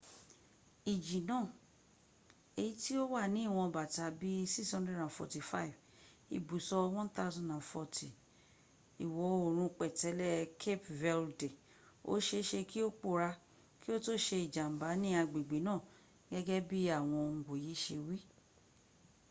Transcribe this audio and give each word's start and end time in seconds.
iji 0.93 1.19
naa 1.29 1.45
eyi 2.61 2.73
ti 2.81 2.91
o 3.01 3.03
wa 3.13 3.23
ni 3.33 3.41
iwon 3.49 3.69
bata 3.77 4.05
bi 4.19 4.31
645 4.53 5.77
ibuso 6.37 6.75
1040 6.95 8.07
iwo 9.03 9.21
oorun 9.35 9.71
petele 9.79 10.29
cape 10.61 10.89
verde 11.01 11.49
oseese 12.13 12.59
ki 12.69 12.79
o 12.87 12.89
poora 13.01 13.31
ki 13.81 13.87
o 13.95 13.97
to 14.05 14.13
se 14.25 14.35
ijamba 14.47 14.87
ni 15.01 15.09
agbegbe 15.21 15.57
naa 15.67 15.81
gege 16.31 16.57
bi 16.69 16.79
awon 16.97 17.23
onwoye 17.31 17.73
se 17.83 17.95
wi 18.05 18.17